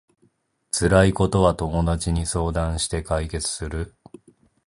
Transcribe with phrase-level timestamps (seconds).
[0.71, 3.93] 辛いことは友達に相談して解決する